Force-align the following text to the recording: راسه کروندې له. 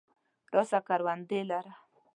راسه 0.55 0.79
کروندې 0.87 1.39
له. 1.49 1.59